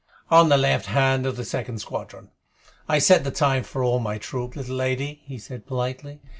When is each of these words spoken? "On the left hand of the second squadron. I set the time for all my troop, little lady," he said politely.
"On 0.31 0.49
the 0.49 0.57
left 0.57 0.87
hand 0.87 1.27
of 1.27 1.37
the 1.37 1.45
second 1.45 1.77
squadron. 1.77 2.31
I 2.89 2.97
set 2.97 3.23
the 3.23 3.29
time 3.29 3.61
for 3.61 3.83
all 3.83 3.99
my 3.99 4.17
troop, 4.17 4.55
little 4.55 4.75
lady," 4.75 5.21
he 5.25 5.37
said 5.37 5.67
politely. 5.67 6.21